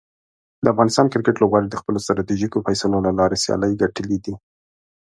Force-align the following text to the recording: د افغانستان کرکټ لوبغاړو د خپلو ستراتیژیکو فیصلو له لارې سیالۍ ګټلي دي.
د 0.63 0.65
افغانستان 0.73 1.05
کرکټ 1.13 1.35
لوبغاړو 1.39 1.71
د 1.71 1.75
خپلو 1.81 2.03
ستراتیژیکو 2.05 2.63
فیصلو 2.67 2.97
له 3.05 3.11
لارې 3.19 3.37
سیالۍ 3.45 3.71
ګټلي 3.81 4.17
دي. 4.25 4.33